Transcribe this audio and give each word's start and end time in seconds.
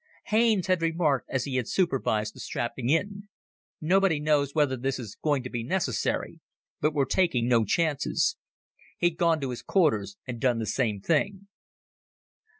Haines 0.29 0.65
had 0.65 0.81
remarked 0.81 1.29
as 1.29 1.43
he 1.43 1.57
had 1.57 1.67
supervised 1.67 2.33
the 2.33 2.39
strapping 2.39 2.89
in, 2.89 3.29
"Nobody 3.79 4.19
knows 4.19 4.55
whether 4.55 4.75
this 4.75 4.97
is 4.97 5.13
going 5.21 5.43
to 5.43 5.49
be 5.51 5.63
necessary. 5.63 6.39
But 6.79 6.95
we're 6.95 7.05
taking 7.05 7.47
no 7.47 7.65
chances." 7.65 8.35
He'd 8.97 9.15
gone 9.17 9.39
to 9.41 9.51
his 9.51 9.61
quarters 9.61 10.17
and 10.25 10.41
done 10.41 10.57
the 10.57 10.65
same 10.65 11.01
thing. 11.01 11.49